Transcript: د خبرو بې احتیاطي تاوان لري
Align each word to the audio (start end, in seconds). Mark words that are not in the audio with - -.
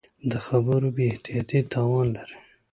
د 0.31 0.33
خبرو 0.45 0.87
بې 0.95 1.05
احتیاطي 1.11 1.59
تاوان 1.71 2.07
لري 2.17 2.37